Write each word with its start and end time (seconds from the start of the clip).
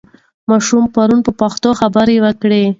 ماشوم 0.49 0.83
پرون 0.93 1.19
په 1.27 1.31
پښتو 1.39 1.69
پوښتنه 1.79 2.13
وکړه. 2.25 2.61